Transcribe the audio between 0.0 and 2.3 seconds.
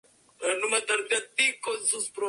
La alimentación para ellos no es un problema.